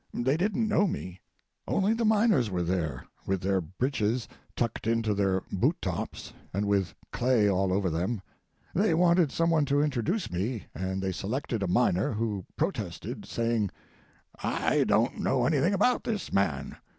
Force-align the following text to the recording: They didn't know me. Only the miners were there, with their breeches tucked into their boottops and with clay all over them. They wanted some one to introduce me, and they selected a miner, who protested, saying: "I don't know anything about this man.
They 0.15 0.35
didn't 0.35 0.67
know 0.67 0.87
me. 0.87 1.21
Only 1.67 1.93
the 1.93 2.05
miners 2.05 2.49
were 2.49 2.63
there, 2.63 3.05
with 3.27 3.41
their 3.41 3.61
breeches 3.61 4.27
tucked 4.55 4.87
into 4.87 5.13
their 5.13 5.41
boottops 5.51 6.33
and 6.51 6.65
with 6.65 6.95
clay 7.11 7.47
all 7.47 7.71
over 7.71 7.87
them. 7.91 8.23
They 8.73 8.95
wanted 8.95 9.31
some 9.31 9.51
one 9.51 9.65
to 9.65 9.83
introduce 9.83 10.31
me, 10.31 10.65
and 10.73 11.03
they 11.03 11.11
selected 11.11 11.61
a 11.61 11.67
miner, 11.67 12.13
who 12.13 12.47
protested, 12.57 13.27
saying: 13.27 13.69
"I 14.41 14.85
don't 14.85 15.19
know 15.19 15.45
anything 15.45 15.75
about 15.75 16.03
this 16.03 16.33
man. 16.33 16.77